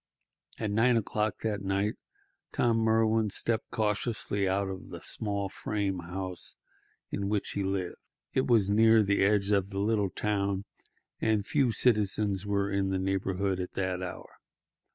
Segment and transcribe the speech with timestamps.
[0.57, 1.93] At nine o'clock that night
[2.53, 6.55] Tom Merwin stepped cautiously out of the small frame house
[7.11, 7.97] in which he lived.
[8.33, 10.65] It was near the edge of the little town,
[11.19, 14.39] and few citizens were in the neighbourhood at that hour.